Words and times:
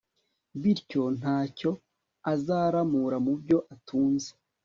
bityo 0.61 1.03
nta 1.19 1.37
cyo 1.57 1.71
azaramura 2.33 3.17
mu 3.25 3.33
byo 3.41 3.57
atunze 3.73 4.29